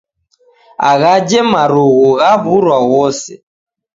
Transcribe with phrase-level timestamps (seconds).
[0.89, 3.33] Aghaje marughu ghaw'urwa ghose